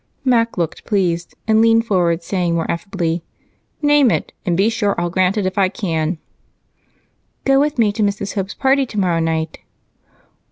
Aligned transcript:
Mac 0.25 0.57
looked 0.57 0.83
pleased 0.83 1.35
and 1.47 1.61
leaned 1.61 1.85
forward, 1.85 2.23
saying 2.23 2.55
more 2.55 2.65
affably, 2.71 3.23
"Name 3.83 4.09
it, 4.09 4.33
and 4.47 4.57
be 4.57 4.67
sure 4.67 4.99
I'll 4.99 5.11
grant 5.11 5.37
it 5.37 5.45
if 5.45 5.59
I 5.59 5.69
can." 5.69 6.17
"Go 7.45 7.59
with 7.59 7.77
me 7.77 7.91
to 7.91 8.01
Mrs. 8.01 8.33
Hope's 8.33 8.55
party 8.55 8.87
tomorrow 8.87 9.19
night." 9.19 9.59